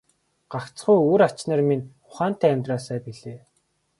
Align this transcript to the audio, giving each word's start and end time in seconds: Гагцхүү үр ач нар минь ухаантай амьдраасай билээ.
Гагцхүү 0.53 0.95
үр 1.09 1.23
ач 1.25 1.37
нар 1.49 1.61
минь 1.69 1.85
ухаантай 2.09 2.51
амьдраасай 2.53 2.99
билээ. 3.05 3.39